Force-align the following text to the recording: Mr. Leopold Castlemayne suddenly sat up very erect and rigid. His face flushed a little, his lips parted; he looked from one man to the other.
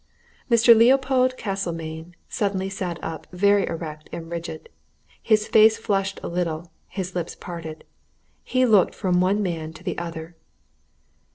Mr. 0.49 0.75
Leopold 0.75 1.37
Castlemayne 1.37 2.15
suddenly 2.27 2.69
sat 2.69 2.97
up 3.03 3.27
very 3.31 3.67
erect 3.67 4.09
and 4.11 4.31
rigid. 4.31 4.67
His 5.21 5.47
face 5.47 5.77
flushed 5.77 6.19
a 6.23 6.27
little, 6.27 6.71
his 6.87 7.13
lips 7.13 7.35
parted; 7.35 7.83
he 8.43 8.65
looked 8.65 8.95
from 8.95 9.21
one 9.21 9.43
man 9.43 9.73
to 9.73 9.83
the 9.83 9.99
other. 9.99 10.35